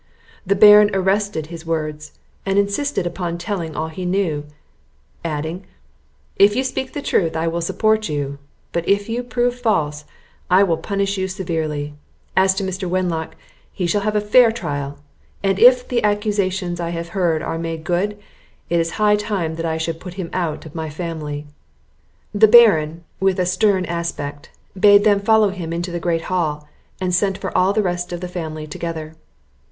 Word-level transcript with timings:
The 0.47 0.55
Baron 0.55 0.89
arrested 0.95 1.45
his 1.53 1.63
words, 1.63 2.13
and 2.43 2.57
insisted 2.57 3.05
upon 3.05 3.33
his 3.33 3.43
telling 3.43 3.75
all 3.75 3.89
he 3.89 4.03
knew; 4.03 4.45
adding, 5.23 5.63
"If 6.37 6.55
you 6.55 6.63
speak 6.63 6.93
the 6.93 7.03
truth, 7.03 7.35
I 7.35 7.47
will 7.47 7.61
support 7.61 8.09
you; 8.09 8.39
but 8.71 8.89
if 8.89 9.09
you 9.09 9.21
prove 9.21 9.59
false, 9.59 10.05
I 10.49 10.63
will 10.63 10.77
punish 10.77 11.19
you 11.19 11.27
severely. 11.27 11.93
As 12.35 12.55
to 12.55 12.63
Mr. 12.63 12.89
Wenlock, 12.89 13.35
he 13.71 13.85
shall 13.85 14.01
have 14.01 14.15
a 14.15 14.21
fair 14.21 14.51
trial; 14.51 14.97
and, 15.43 15.59
if 15.59 15.81
all 15.83 15.89
the 15.89 16.03
accusations 16.03 16.79
I 16.79 16.89
have 16.89 17.09
heard 17.09 17.43
are 17.43 17.59
made 17.59 17.83
good, 17.83 18.17
it 18.71 18.79
is 18.79 18.93
high 18.93 19.17
time 19.17 19.53
that 19.53 19.67
I 19.67 19.77
should 19.77 19.99
put 19.99 20.15
him 20.15 20.31
out 20.33 20.65
of 20.65 20.73
my 20.73 20.89
family." 20.89 21.45
The 22.33 22.47
Baron, 22.47 23.03
with 23.19 23.39
a 23.39 23.45
stern 23.45 23.85
aspect, 23.85 24.49
bade 24.75 25.03
them 25.03 25.19
follow 25.19 25.49
him 25.49 25.71
into 25.71 25.91
the 25.91 25.99
great 25.99 26.23
hall; 26.23 26.67
and 26.99 27.13
sent 27.13 27.37
for 27.37 27.55
all 27.55 27.71
the 27.71 27.83
rest 27.83 28.11
of 28.11 28.19
the 28.19 28.27
family 28.27 28.65
together. 28.65 29.13